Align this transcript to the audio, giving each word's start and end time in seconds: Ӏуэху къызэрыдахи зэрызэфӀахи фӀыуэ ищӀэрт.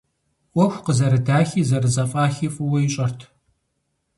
Ӏуэху 0.53 0.83
къызэрыдахи 0.85 1.67
зэрызэфӀахи 1.69 2.47
фӀыуэ 2.53 2.79
ищӀэрт. 2.87 3.19